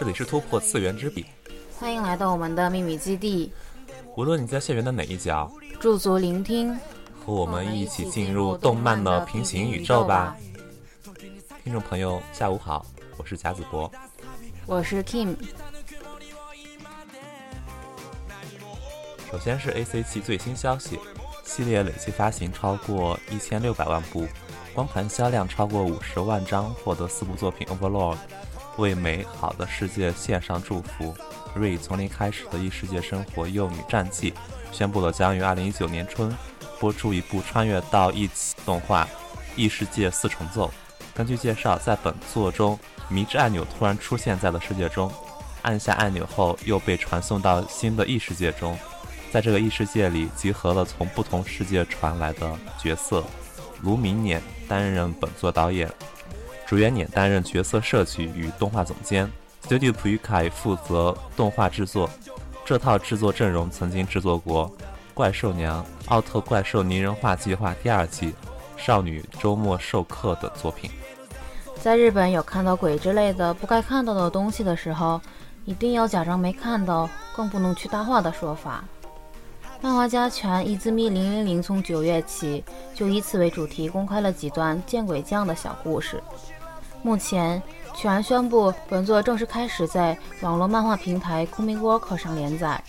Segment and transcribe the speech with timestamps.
[0.00, 1.26] 这里是突破次元之笔，
[1.78, 3.52] 欢迎来到我们的秘密基地。
[4.16, 6.74] 无论你在校园的哪一角，驻足聆听，
[7.22, 10.34] 和我们一起进入动漫的平行宇宙吧。
[11.62, 12.86] 听众朋友，下午好，
[13.18, 13.92] 我是贾子博，
[14.64, 15.36] 我是 Kim。
[19.30, 20.98] 首先是 A.C.G 最新消息，
[21.44, 24.26] 系列累计发行超过一千六百万部，
[24.72, 28.16] 光盘销量超过五十万张，获得四部作品 Overlord，
[28.80, 31.14] 为美好的世界献上祝福。
[31.54, 34.32] 瑞从零开始的异世界生活幼女战记
[34.72, 36.32] 宣布了将于二零一九年春
[36.78, 39.04] 播出一部穿越到一起动画
[39.56, 40.68] 《异世界四重奏》。
[41.12, 45.12] 根据介绍，在本作中，迷之按钮突然出现在了世界中，
[45.62, 48.78] 按下按钮后又被传送到新的异世界中。
[49.30, 53.24] 在这个异世界里，集合了从不同世界传来的角色。
[53.82, 55.90] 卢明年担任本作导演，
[56.70, 59.28] 竹原年担任角色设计与动画总监。
[59.66, 62.08] Studio p u k a i 负责动画制作，
[62.64, 64.68] 这套制作阵容曾经制作过
[65.12, 68.28] 《怪兽娘》《奥特怪兽拟人化计划》第二季
[68.76, 70.88] 《少女周末授课》的作品。
[71.82, 75.20] 在日本有看到鬼之类的不该看到的东西的时候，
[75.64, 78.84] 一定要假装没看到，更不能去大话的说法。
[79.80, 82.62] 漫画家全伊兹密零零零从九月起
[82.94, 86.22] 就以此为主题公开了几段见鬼将的小故事。
[87.02, 87.62] 目前。
[87.92, 92.82] 全宣布，本作正式开始在网络漫画平台 Comic 上连载。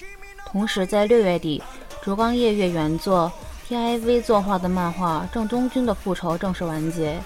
[0.45, 1.61] 同时，在六月底，
[2.01, 3.29] 竹冈夜月原作
[3.67, 7.19] TIV 作画的漫画《正宗君的复仇》正式完结。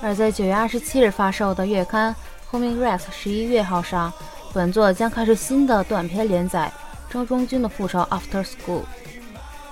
[0.00, 2.16] 而在九月二十七日发售的月刊
[2.50, 4.12] Comic Rex 十一月号上，
[4.52, 6.72] 本作将开始新的短篇连载
[7.12, 8.80] 《正中君的复仇 After School》。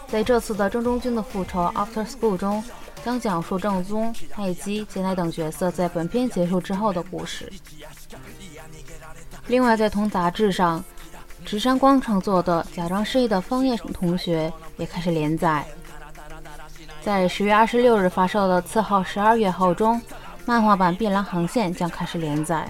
[0.07, 2.63] 在这次的《正中君的复仇 After School》中。
[3.05, 7.51] 将讲述正宗、爱姬、杰奈等角色在本片结束之后的故事。
[9.47, 10.85] 另外，在同杂志上，
[11.45, 15.65] 直山光创作的《假装失忆的枫叶同学》也开始连载。
[17.01, 20.01] 在十月二十六日发售的次号十二月号中，
[20.45, 22.69] 漫画版《碧蓝航线》将开始连载。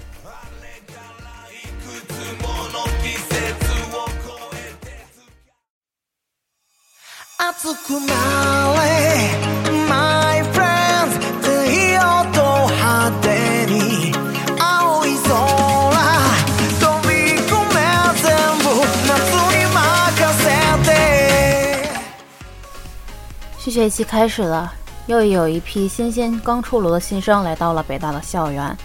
[23.69, 24.73] 新学期开始了，
[25.05, 28.75] 又有一批新鲜刚出炉的新生来到了北大的校园。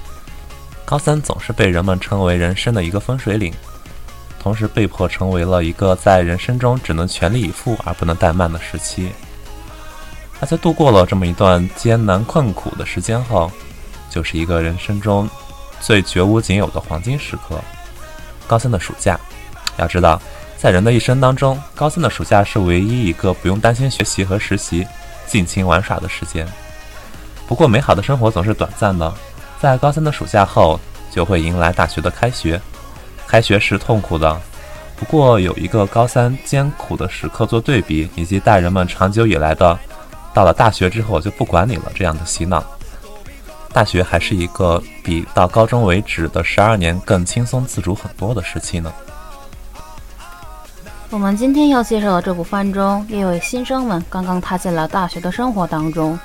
[0.84, 3.50] 高三总是被人们称为人生的一个分水岭，
[4.38, 9.10] 同时被迫成为了一个在人生中只能全力以赴而不能怠慢的时期。
[10.40, 13.50] 而在度过了这么一段艰难困苦的时间后，
[14.10, 15.26] 就是一个人生中
[15.80, 17.58] 最绝无仅有的黄金时刻——
[18.46, 19.18] 高三的暑假。
[19.78, 20.20] 要知道。
[20.64, 24.86] 在人的一生当中，高三的暑假是唯一一个不用担心学习和实习、
[25.26, 26.48] 尽情玩耍的时间。
[27.46, 29.12] 不过，美好的生活总是短暂的，
[29.60, 30.80] 在高三的暑假后，
[31.10, 32.58] 就会迎来大学的开学。
[33.26, 34.40] 开学是痛苦的，
[34.96, 39.78] 不过有一个高三艰苦的时刻做对比，以及大人们长久以来的
[40.32, 42.64] “到了大学之后就不管你了”这样的洗脑，
[43.70, 48.90] 大学还是一个比到高中为止的十二年更轻松自主很多的时期呢。
[51.14, 56.18] 我们今天要介绍的这部番中，也有新生们刚刚踏进了大学的生活当中。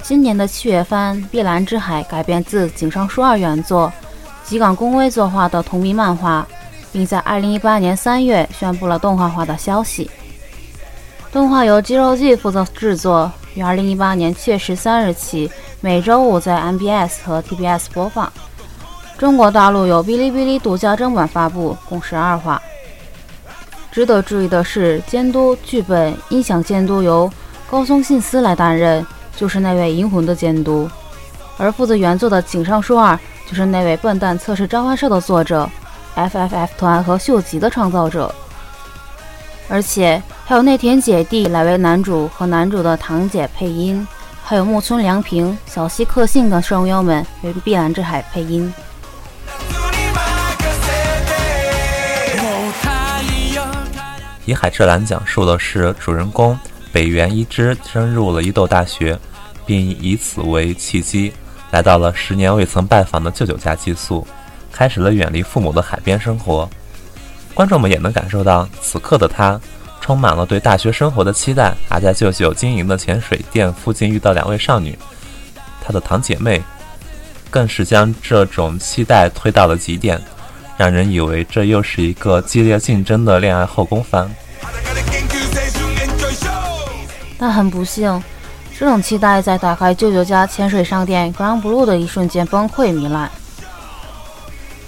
[0.00, 3.92] 今年的七月番《碧蓝之海》改编自井上书二原作，
[4.42, 6.48] 吉冈公威作画的同名漫画，
[6.90, 10.10] 并在2018年3月宣布了动画化的消息。
[11.30, 15.50] 动画由肌肉记负责制作，于2018年7月13日起
[15.82, 18.32] 每周五在 MBS 和 TBS 播放。
[19.18, 22.62] 中国大陆由哔哩哔哩独家正版发布，共十二话。
[23.92, 27.30] 值得注意的是，监督、剧本、音响监督由
[27.68, 29.04] 高松信司来担任，
[29.36, 30.88] 就是那位银魂的监督；
[31.56, 33.18] 而负责原作的井上树二，
[33.48, 35.68] 就是那位笨蛋测试召唤兽的作者
[36.14, 38.32] ，FFF 团和秀吉的创造者。
[39.68, 44.06] 而且还有内田姐弟来为男主和男主的堂姐配音，
[44.42, 48.72] 还有木村良平、小西克幸等声优们为碧蓝之海配音。
[54.54, 56.58] 《海之蓝》讲述的是主人公
[56.92, 59.18] 北原一之升入了伊豆大学，
[59.64, 61.32] 并以此为契机，
[61.70, 64.26] 来到了十年未曾拜访的舅舅家寄宿，
[64.72, 66.68] 开始了远离父母的海边生活。
[67.54, 69.60] 观众们也能感受到，此刻的他
[70.00, 71.74] 充满了对大学生活的期待。
[71.88, 74.98] 而在舅舅经营的潜水店附近遇到两位少女，
[75.82, 76.62] 他的堂姐妹
[77.50, 80.20] 更是将这种期待推到了极点，
[80.80, 84.26] 让人以为这又是一个激烈竞争的恋爱后宫番。
[87.38, 88.24] 但很不幸，
[88.78, 93.30] 这种期待在打开舅舅家潜水商店 Ground Blue 的一瞬间崩溃糜烂。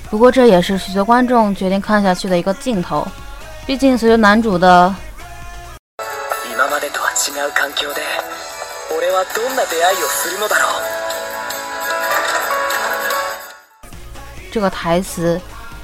[0.09, 3.06] 不过这也是许多观众决定看下去的一个镜头，
[3.67, 4.95] 毕竟随着男主的。
[14.50, 15.38] 这个台词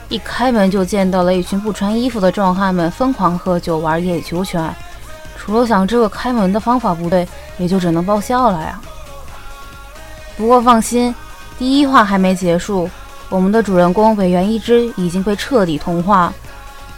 [0.08, 4.74] 一开门就见到了一群不穿衣服的壮汉们疯狂喝酒玩野球拳，
[5.36, 7.28] 除了想这个开门的方法不对，
[7.58, 8.80] 也就只能爆笑了呀。
[10.36, 11.14] 不过放心，
[11.58, 12.88] 第一话还没结束，
[13.28, 16.32] 我们的主人公北原一之已经被彻底同化，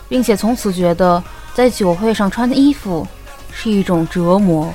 [0.08, 1.20] 并且从此觉得
[1.52, 3.04] 在酒会上穿的衣服
[3.50, 4.72] 是一种折磨，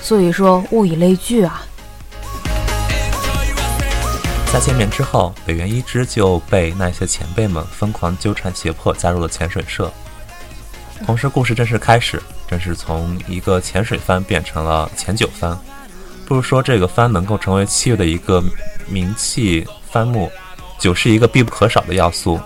[0.00, 1.62] 所以说物以类聚啊。
[4.50, 9.92] 在见面之后，北原一之就被那些前辈们疯狂纠缠胁迫，加入了潜水社。
[11.04, 15.56] 同时，故事正式开始，正是从一个潜水番变成了前酒番。
[16.26, 18.42] 不如说，这个番能够成为七月的一个
[18.88, 20.32] 名气番目，
[20.78, 22.40] 酒是一个必不可少的要素。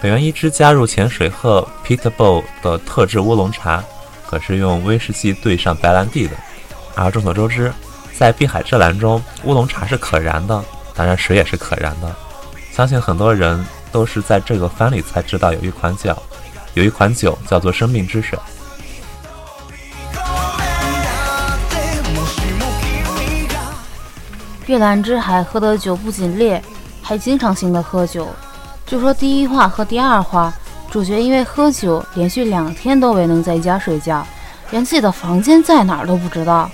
[0.00, 3.82] 北原一之加入潜水鹤 Pitbull 的特制乌龙茶，
[4.26, 6.36] 可是用威士忌兑上白兰地的。
[6.94, 7.72] 而众所周知，
[8.16, 10.64] 在碧海之蓝中，乌龙茶是可燃的。
[10.94, 12.14] 当然，水也是可燃的。
[12.70, 16.16] 相信很多人都是在这个番里才知道有一款酒，
[16.74, 18.38] 有一款酒叫做生命之水。
[24.66, 26.62] 月蓝之海喝的酒不仅烈，
[27.02, 28.28] 还经常性的喝酒。
[28.86, 30.52] 就说第一话和第二话，
[30.90, 34.26] 主角因为喝酒，连续两天都未能在家睡觉，
[34.70, 36.70] 连自己的房间在哪儿都不知道。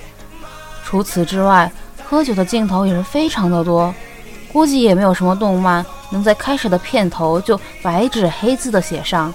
[0.85, 1.71] 除此之外，
[2.05, 3.93] 喝酒的镜头也是非常的多。
[4.53, 9.33] 估计也没有什么动漫能在开始的片头就白纸黑字的写上：“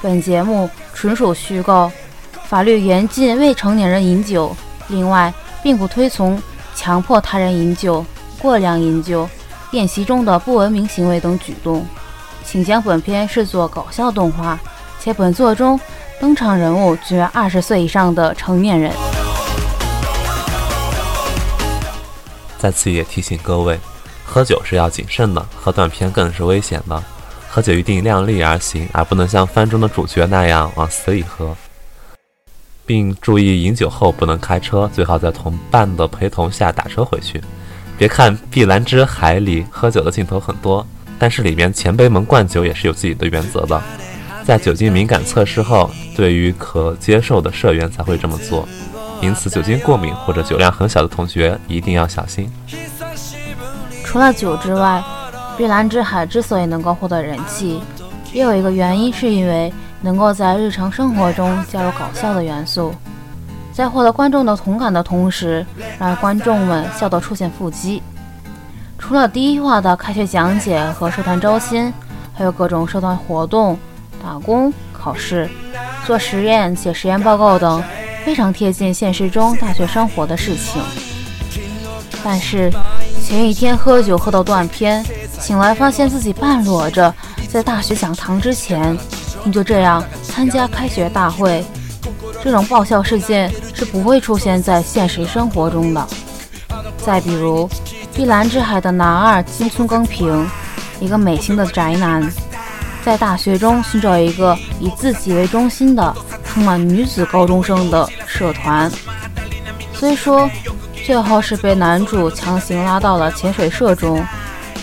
[0.00, 1.90] 本节目纯属虚构，
[2.44, 4.54] 法律严禁未成年人饮酒。
[4.88, 6.40] 另外，并不推崇
[6.74, 8.04] 强迫他人饮酒、
[8.38, 9.28] 过量饮酒、
[9.72, 11.84] 宴席中的不文明行为等举动。
[12.44, 14.58] 请将本片视作搞笑动画，
[15.00, 15.80] 且本作中
[16.20, 18.92] 登场人物均为二十岁以上的成年人。”
[22.56, 23.80] 在此也提醒各位。
[24.34, 27.00] 喝酒是要谨慎的，喝断片更是危险的。
[27.48, 31.56] 喝酒一定量力而行，而不能像番中的主角那样往死里喝，
[32.84, 37.40] 并注意饮酒后不能开车，最好在同伴的陪同下打车回去。
[37.96, 40.84] 别看《碧蓝之海》里喝酒的镜头很多，
[41.16, 43.80] 但是里面前辈们灌酒也是有自己的原则的。
[44.44, 48.68] 在酒精敏感测试后，对于可接受的社员才会这么做。
[49.20, 52.50] 因此，酒精过敏或者酒量很小的同学一定要小心。
[54.14, 55.02] 除了酒之外，
[55.56, 57.82] 《碧蓝之海》之所以能够获得人气，
[58.32, 62.94] 也有一个原因，是因为能够在日常生活中加入搞笑的元素，
[63.72, 65.66] 在获得观众的同感的同时，
[65.98, 68.00] 让观众们笑得出现腹肌。
[69.00, 71.92] 除了第一话的开学讲解和社团招新，
[72.32, 73.76] 还有各种社团活动、
[74.22, 75.50] 打工、考试、
[76.06, 77.82] 做实验、写实验报告等
[78.24, 80.80] 非常贴近现实中大学生活的事情。
[82.22, 82.70] 但是。
[83.24, 85.02] 前一天喝酒喝到断片，
[85.40, 87.12] 醒来发现自己半裸着
[87.48, 88.96] 在大学讲堂之前，
[89.42, 91.64] 你就这样参加开学大会。
[92.42, 96.06] 这种爆笑事件是不会出现在现实生活中的。
[96.98, 97.66] 再比如，
[98.14, 100.46] 碧蓝之海的男二金村耕平，
[101.00, 102.30] 一个美型的宅男，
[103.02, 106.14] 在大学中寻找一个以自己为中心的、
[106.44, 108.92] 充满女子高中生的社团。
[109.94, 110.48] 虽说。
[111.04, 114.24] 最后是被男主强行拉到了潜水社中，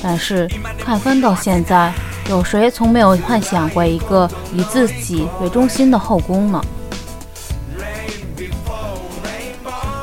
[0.03, 0.47] 但是
[0.77, 1.91] 看番到现在，
[2.29, 6.61] 有谁从没有幻想过一个以自己为中心的后宫呢？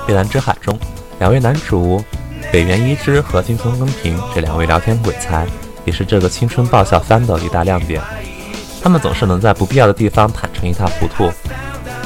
[0.08, 0.76] 碧蓝之海中，
[1.20, 2.02] 两位男主
[2.50, 5.46] 北原一之和金村耕平这两位聊天鬼才，
[5.84, 8.02] 也是这个青春爆笑番的一大亮点。
[8.82, 11.30] 他们总是能在不必要的地方坦诚一塌糊涂，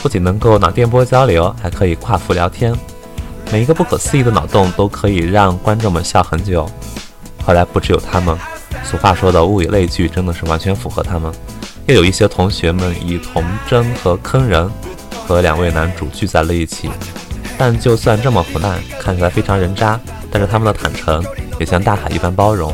[0.03, 2.75] 不仅能够脑电波交流，还可以跨服聊天。
[3.53, 6.67] 每一个不可思议的脑洞都可以让观众们笑很久。
[7.45, 8.35] 后来不只有他们，
[8.83, 11.31] 俗话说的物以类聚，真的是完全符合他们。
[11.87, 14.71] 又有一些同学们以童真和坑人
[15.27, 16.89] 和两位男主聚在了一起。
[17.59, 21.23] 但就算这么胡乱，看起来非常人渣，但是他们的坦诚
[21.61, 22.73] 也像大海一般包容，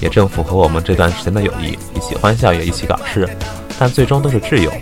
[0.00, 3.28] 也正符合我们这段时间的友谊，一起欢笑也一起搞事，
[3.78, 4.72] 但最终都是挚友。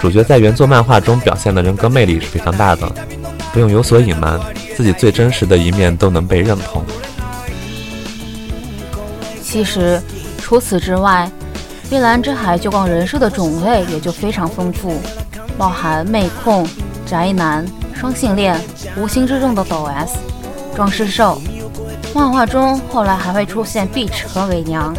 [0.00, 2.90] 主角在原作漫画中表现的人格魅力是非常大的。
[3.52, 4.40] 不用有所隐瞒，
[4.76, 6.84] 自己最真实的一面都能被认同。
[9.42, 10.00] 其实
[10.38, 11.30] 除此之外，
[11.90, 14.98] 《碧蓝之海》就光人设的种类也就非常丰富，
[15.58, 16.66] 包含妹控、
[17.04, 18.58] 宅男、双性恋、
[18.96, 20.16] 无形之中的抖 S、
[20.74, 21.40] 装饰兽。
[22.14, 24.96] 漫画中后来还会出现 Beach 和伪娘。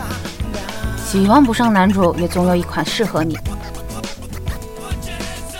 [1.05, 3.37] 喜欢不上男主，也总有一款适合你。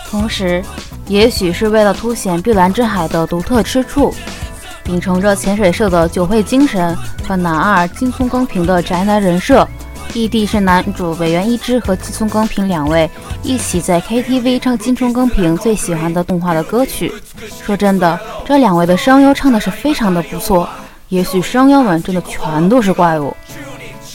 [0.08, 0.64] 同时，
[1.06, 4.14] 也许是为了凸显碧蓝之海的独特之处，
[4.82, 6.96] 秉承着潜水社的酒会精神
[7.26, 9.68] 和男二金松耕平的宅男人设，
[10.14, 13.08] 异地是男主北原一之和金松耕平两位
[13.42, 17.12] 一起在 KTV 唱金松耕平最喜欢的动画的歌曲。
[17.64, 20.68] 说真的，这两位的声优唱的是非常的不错。
[21.10, 23.36] 也许声优们真的全都是怪物，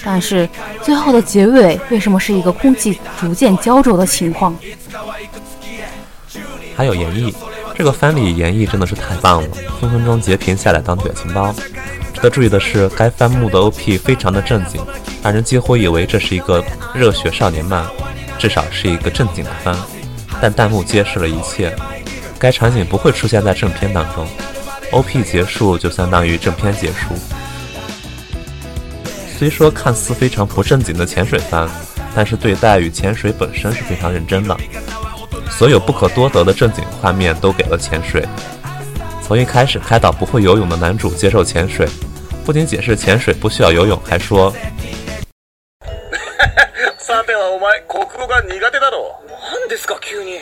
[0.03, 0.49] 但是
[0.81, 4.55] 最后的结尾为什么是一个空气逐渐焦灼的情况？
[6.75, 7.33] 还有演绎，
[7.75, 11.53] 这个番里演绎真的是太棒了，分分钟截屏下来当表情包。
[12.13, 14.81] 值得注意的是，该番目的 OP 非常的正经，
[15.23, 17.85] 让人几乎以为这是一个热血少年漫，
[18.37, 19.75] 至少是一个正经的番。
[20.41, 21.75] 但弹幕揭示了一切，
[22.37, 24.27] 该场景不会出现在正片当中。
[24.91, 27.13] OP 结束就相当于正片结束。
[29.37, 31.69] 虽说看似非常不正经的潜水番，
[32.15, 34.57] 但是对待与潜水本身是非常认真的。
[35.50, 38.26] 所有不可多得的正经画面都给了潜水。
[39.22, 41.88] 从一开始开导不会游泳的男主接受潜水，
[42.44, 44.52] 不仅解释潜水不需要游泳，还说：“
[46.98, 49.14] さてはお前国語が苦手だろ。
[49.28, 50.40] 何ですか急に。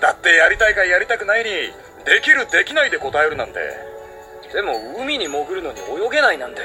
[0.00, 1.50] だってやりたいかやりたくないに
[2.04, 3.54] できるできないで答えるなんて。
[4.52, 6.60] でも海に潜るのに泳げないなんて。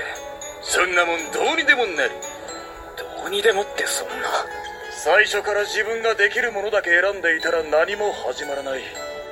[0.61, 2.11] そんなもんどうにでもなる。
[2.97, 4.13] どうにでもってそんな。
[5.01, 8.81] 最初から自分ができるものだけ選んでいたら何も始まらない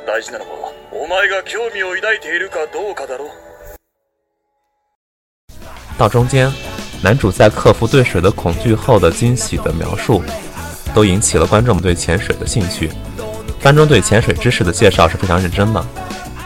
[0.05, 3.29] 大事なのはお前が興味を抱いているかどうかだろ
[5.97, 6.51] 到中间，
[7.01, 10.21] 男主在克服对水的恐惧后的惊喜的描述，
[10.93, 12.91] 都引起了观众们对潜水的兴趣。
[13.61, 15.83] 番中对潜水知识的介绍是非常认真的，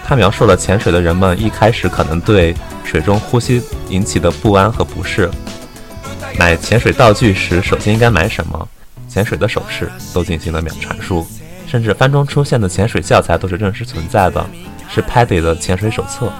[0.06, 5.30] 他描述了潜水的人们一开始可能对水中呼吸引起的不安和不适，
[6.38, 8.70] 买潜水道具时首先应该买什么。
[9.15, 11.25] 潜水的手势都进行了描阐述，
[11.69, 14.45] 甚至番中出现的潜水教材都是真实存在的，
[14.89, 16.33] 是 Paddy 的潜水手册。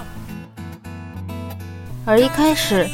[2.03, 2.85] 而一开始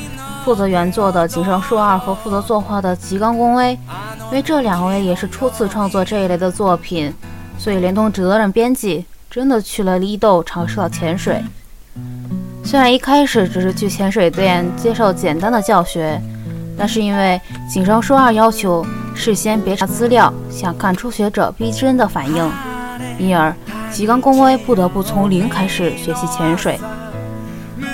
[0.46, 3.72] 负责原作的井上树二和负责作画的吉冈公威，
[4.30, 7.12] 因为这两位也是初次创作这一类的作品，
[7.58, 11.44] 所以连同责任编辑真的去了伊豆尝试了潜水。
[12.64, 16.22] 虽然一开始只是去潜水店接受简单的教学。
[16.82, 18.84] 那是因为井上说二要求
[19.14, 22.52] 事先别查资料，想看初学者逼真的反应，
[23.20, 23.54] 因而
[23.92, 26.80] 吉冈公威不得不从零开始学习潜水。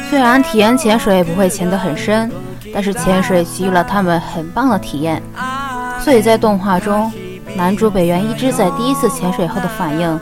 [0.09, 2.31] 虽然体验潜水不会潜得很深，
[2.73, 5.21] 但是潜水给予了他们很棒的体验。
[5.99, 7.11] 所以在动画中，
[7.57, 10.17] 男主北原一之在第一次潜水后的反应，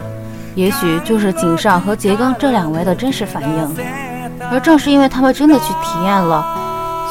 [0.56, 3.76] 也许就是井上和杰刚这两位的真实反应。
[4.52, 6.64] 而正是因为他们真的去体验了。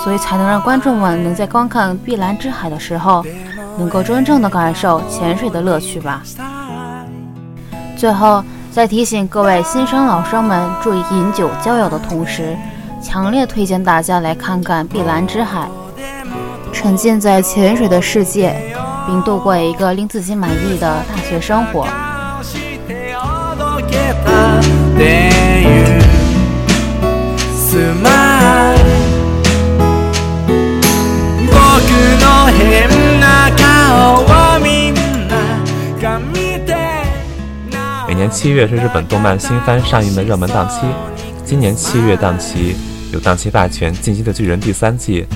[0.02, 3.24] 所以才能让观众们能在观看《碧蓝之海》的时候，
[3.78, 6.22] 能够真正的感受潜水的乐趣吧。
[7.96, 12.56] 最后，在提醒各位新生老生们注意饮酒交友的同时，
[13.02, 15.60] 强烈推荐大家来看看《碧蓝之海》，
[16.72, 18.54] 沉浸在潜水的世界，
[19.06, 21.86] 并度过一个令自己满意的大学生活。
[38.06, 40.86] 每年七月是日本动漫新番上映的热门档期。
[41.44, 42.76] 今年七月档期
[43.12, 45.26] 有《档期霸权：进击的巨人》第三季，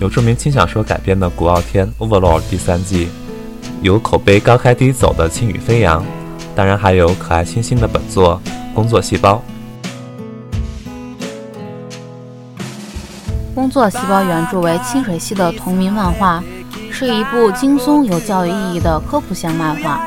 [0.00, 3.08] 有著名轻小说改编的《古傲天》（Overlord） 第三季，
[3.82, 6.02] 有口碑高开低走的《轻羽飞扬》，
[6.54, 8.40] 当然还有可爱清新的本作
[8.74, 9.34] 《工作细胞》。
[13.54, 16.42] 《工作细胞》原著为清水系的同名漫画，
[16.90, 20.06] 是一部轻松有教育意义的科普向漫画。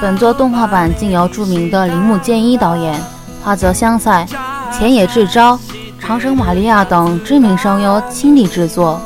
[0.00, 3.00] 本作动画版经由著名的铃木健一导演、
[3.44, 4.26] 花泽香菜、
[4.72, 5.58] 浅野智昭、
[6.00, 9.00] 长生玛利亚等知名声优倾力制作。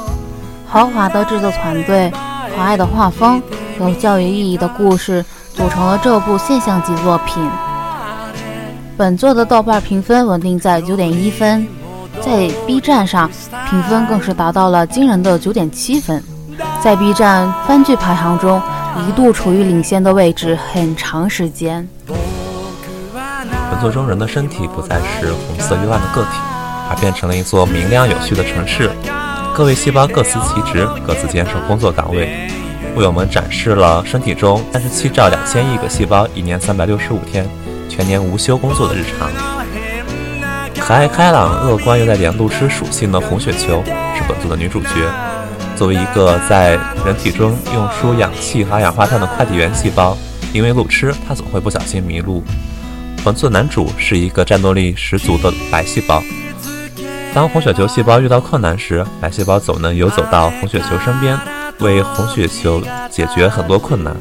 [0.67, 2.11] 豪华的制作团队、
[2.55, 3.43] 可爱的画风、
[3.79, 5.23] 有教育意义的故事，
[5.55, 7.47] 组成了这部现象级作品。
[8.97, 11.67] 本作的豆瓣评分稳定在九点一分。
[12.27, 13.31] 在 B 站上，
[13.71, 16.21] 评分更是达到了惊人的九点七分，
[16.83, 18.61] 在 B 站番剧排行中
[19.07, 21.89] 一度处于领先的位置很长时间。
[23.71, 26.31] 本作中人的身体不再是红色幽暗的个体，
[26.91, 28.91] 而变成了一座明亮有序的城市，
[29.55, 32.49] 各位细胞各司其职，各自坚守工作岗位，
[32.97, 37.49] 为我们展示了身体中三十七兆两千亿个细胞一年三百六十五天
[37.89, 39.56] 全年无休工作的日常。
[40.87, 43.83] 可爱、开朗、乐观又带点路痴属性的红血球
[44.15, 44.89] 是本作的女主角。
[45.75, 50.17] 作为一个在人体中运输氧气和二氧化碳的快递员细胞，
[50.53, 52.41] 因为路痴，它总会不小心迷路。
[53.25, 56.23] 本作男主是一个战斗力十足的白细胞。
[57.35, 61.37] 当红血球细胞遇到困难时，白细胞总能游走到红血球身边，
[61.81, 64.17] 为红血球解决很多困难。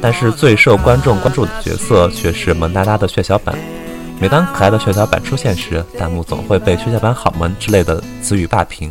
[0.00, 3.54] 但是最受观众关注的角色却是萌哒哒的血小板。
[4.18, 8.90] 每当可爱的血小板出现时，弹幕总会被“血小板好萌”之类的词语霸屏。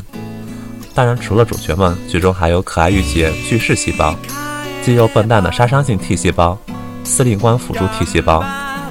[0.94, 4.16] 当然，除了主角们，剧中还有可爱御姐巨噬细胞、
[4.84, 6.58] 肌肉笨蛋的杀伤性 T 细胞、
[7.04, 8.46] 司令官辅助 T 细胞、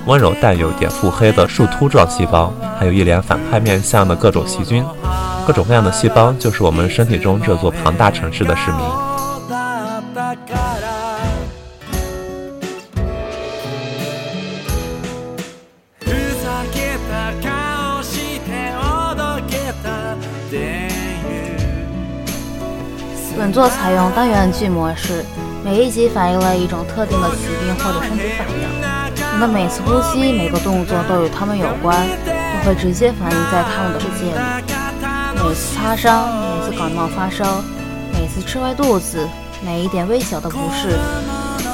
[0.07, 4.85] 温柔但有点腹黑的树突状细胞，还有一脸反派面相的各种细菌。
[5.47, 9.04] 各种各样的细胞，就是我们身体中这座庞大城市的市民。
[23.45, 25.23] 本作采用单元剧模式，
[25.63, 29.35] 每一集反映了一种特定的疾病或者身体反应。
[29.35, 35.45] 你的每次呼吸、每个动作都与他们有关，都会直接反映在他们的世界里。
[35.47, 37.63] 每次擦伤，每次感冒发烧，
[38.15, 39.29] 每次吃坏肚子，
[39.63, 40.99] 每一点微小的不适，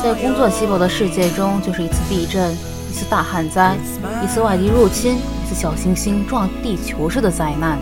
[0.02, 3.76] 在工作细胞的世界中就是一次地震、一次大旱灾、
[4.24, 7.78] 一次外敌入侵、一次小行星撞地球式的灾难。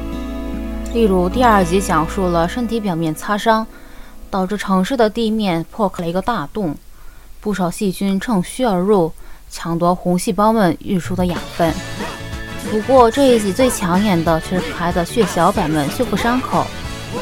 [0.94, 3.66] 例如，第二集讲述了身体表面擦伤，
[4.30, 6.74] 导致城市的地面破开了一个大洞，
[7.40, 9.12] 不少细菌趁虚而入，
[9.50, 11.72] 抢夺红细胞们运输的养分。
[12.70, 16.66] 不过这一集最抢眼的却是可爱的血小板们修复伤口。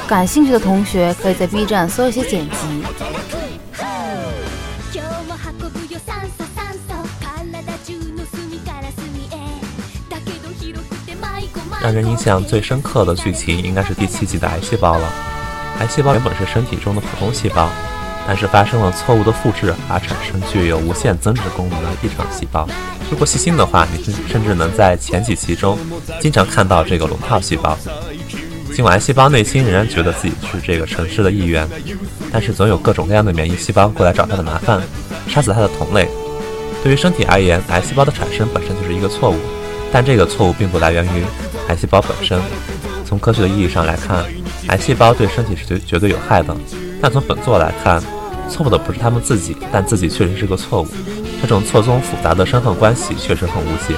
[0.06, 3.15] 感兴趣的同学可以在 B 站搜一些剪辑。
[11.86, 15.08] 让人印象最深刻的剧情应该是第七集的癌细胞了。
[15.78, 17.68] 癌细胞原本是身体中的普通细胞，
[18.26, 22.68] 但是发生了错误的复制而产生具有无限增殖功能的异常细胞。
[23.08, 25.78] 如果细心的话，你甚至能在前几期中
[26.20, 27.78] 经常看到这个龙套细胞。
[28.74, 31.68] 尽管癌细胞内心仍然觉得自己是这个城市的一员，
[32.32, 34.82] 但是总有各种各样的免疫细胞过来找它的麻烦，
[35.28, 36.08] 杀死它的同类。
[36.82, 39.36] 对于身体而言，癌细胞的产生本身就是一个错误，
[39.92, 41.24] 但这个错误并不来源于。
[41.68, 42.40] 癌细胞本身，
[43.04, 44.24] 从科学的意义上来看，
[44.68, 46.56] 癌细胞对身体是绝绝对有害的。
[47.02, 48.02] 但从本作来看，
[48.48, 50.88] 错误的不是他们自己，但自己确实是个错误。
[51.42, 53.94] 这种错综复杂的身份关系确实很无解，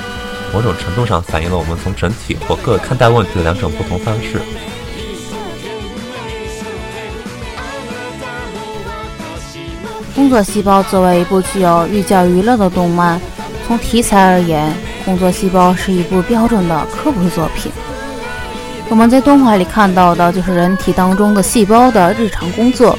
[0.52, 4.40] 某种程度上反映了我们从整体或个看待问题的两种不同方式。
[10.14, 13.20] 工作细胞作为一部具有寓教于乐的动漫，
[13.66, 14.74] 从题材而言。
[15.08, 17.72] 工作细胞是一部标准的科普作品。
[18.90, 22.98] 我们在动画里看到的就是人体当中的细胞的日常工作，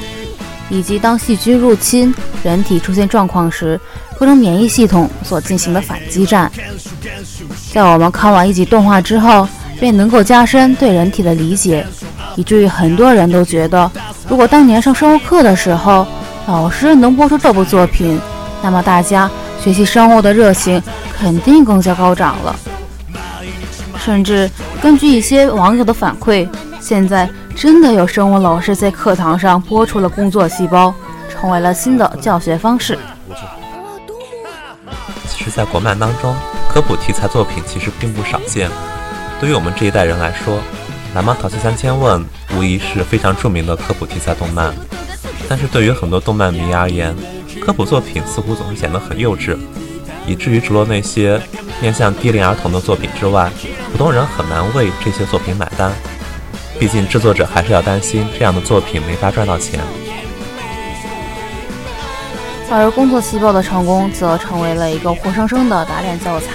[0.68, 3.80] 以及当细菌入侵人体出现状况时，
[4.18, 6.50] 各种免疫系统所进行的反击战。
[7.72, 9.46] 在我们看完一集动画之后，
[9.78, 11.86] 便能够加深对人体的理解，
[12.34, 13.88] 以至于很多人都觉得，
[14.28, 16.04] 如果当年上生物课的时候，
[16.48, 18.20] 老师能播出这部作品，
[18.64, 19.30] 那么大家
[19.62, 20.82] 学习生物的热情。
[21.20, 22.56] 肯定更加高涨了，
[23.98, 26.48] 甚至根据一些网友的反馈，
[26.80, 30.94] 现在真的有生物老师在课堂上播出了工作细胞，
[31.28, 32.98] 成为了新的教学方式。
[35.28, 36.34] 其实，在国漫当中，
[36.72, 38.70] 科普题材作品其实并不少见。
[39.38, 40.56] 对于我们这一代人来说，
[41.14, 42.18] 《蓝猫淘气三千问》
[42.56, 44.72] 无疑是非常著名的科普题材动漫。
[45.50, 47.14] 但是对于很多动漫迷而言，
[47.60, 49.58] 科普作品似乎总是显得很幼稚。
[50.26, 51.40] 以至于除了那些
[51.80, 53.50] 面向低龄儿童的作品之外，
[53.92, 55.92] 普通人很难为这些作品买单。
[56.78, 59.80] 毕竟制作者还是要担心这样的作品没法赚到钱。
[62.70, 66.46] 而工作细胞的成功则成为了一个活生生的打脸教材。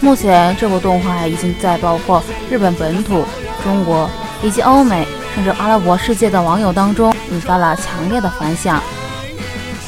[0.00, 3.24] 目前这部动画已经在包括日本本土、
[3.64, 4.08] 中国
[4.42, 8.82] 以及欧美甚至阿拉伯世界的网友当中引发了强烈的反响。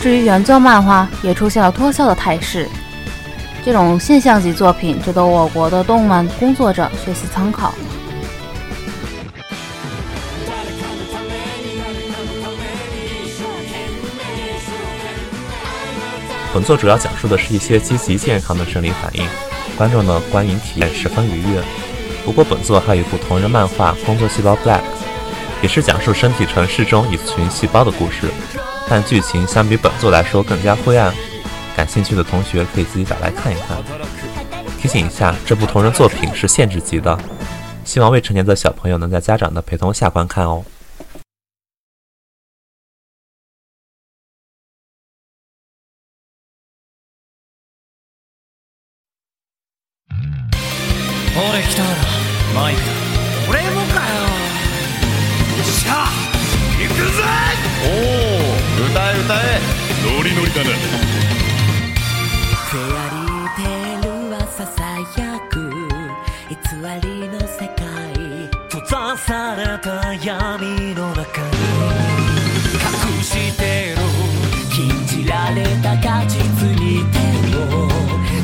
[0.00, 2.68] 至于原作漫画也出现了脱销的态势，
[3.64, 7.74] 这种现象级作品值得我国的动漫工作者学习参考。
[16.54, 19.26] 本作主要讲述的是一些积极健康的生理反应，
[19.76, 21.62] 观众的观影体验十分愉悦。
[22.24, 24.80] 不过，本作还有一部同人漫画《工作细胞 Black》，
[25.62, 28.30] 也是讲述身体城市中一群细胞的故事，
[28.88, 31.12] 但剧情相比本作来说更加灰暗。
[31.77, 33.77] 感兴趣的同学可以自己找来看一看。
[34.81, 37.18] 提醒一下，这部同人作品是限制级的，
[37.85, 40.64] 希望未成年的小朋友能在家长的陪同下观看哦。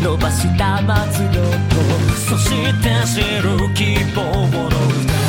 [0.03, 0.79] 伸ばした
[1.13, 1.39] 末路
[1.69, 1.77] と
[2.17, 5.22] そして知る希望の歌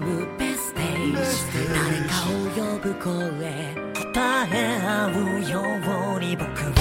[0.00, 1.20] むベステージ
[1.74, 3.12] 誰かを呼ぶ声
[4.12, 5.12] 答え合う
[5.48, 5.60] よ
[6.16, 6.72] うに僕は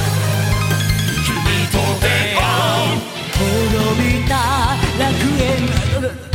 [1.26, 1.36] 君
[1.68, 3.04] と出会う
[3.36, 4.34] 滅びた
[4.98, 5.52] 楽園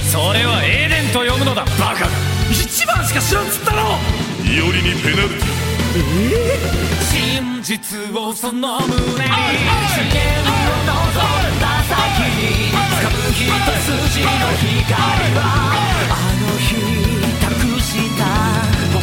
[0.03, 2.05] それはエデンと読むのだバカ。
[2.05, 2.11] が
[2.51, 3.99] 一番しか知らんつったろ
[4.45, 6.05] えいおりにペナルティー
[7.01, 14.93] 真実をその胸に茂を望んだ先に掴む一筋の光
[15.35, 15.45] は。
[16.11, 16.34] あの日託した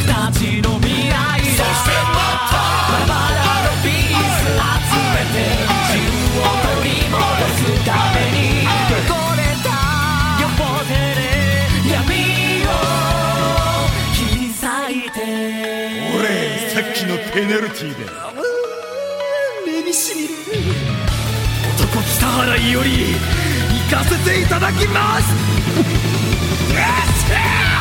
[0.02, 2.26] 僕たちの未来だそしてバ
[2.98, 5.38] ラバラのピース集めて
[5.88, 6.10] 自由
[6.40, 7.18] を取り戻
[7.56, 8.42] すために。
[8.90, 9.06] 汚
[9.38, 9.70] れた
[10.42, 11.22] 予防手で
[11.92, 11.96] 闇
[12.66, 12.70] を
[14.14, 15.18] 切り裂いて。
[16.18, 16.20] 俺
[16.70, 18.00] さっきのペナルティで。
[19.66, 20.30] 目にしみる。
[21.78, 22.90] 男北原伊織
[23.90, 25.24] 行かせていただきます。
[27.78, 27.81] ほ